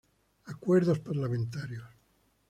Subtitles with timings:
[0.45, 1.87] Acuerdos parlamentarios.